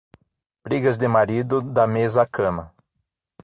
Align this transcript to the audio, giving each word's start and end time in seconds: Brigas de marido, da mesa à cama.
Brigas 0.63 0.97
de 0.97 1.07
marido, 1.07 1.61
da 1.61 1.85
mesa 1.85 2.23
à 2.23 2.25
cama. 2.25 2.73